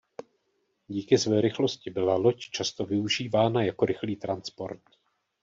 [0.87, 4.81] Díky své rychlosti byla loď často využívána jako rychlý transport.